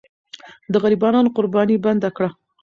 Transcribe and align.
د 0.71 0.73
غریبانو 0.83 1.33
قرباني 1.35 1.75
بنده 1.85 2.09
کړه. 2.15 2.29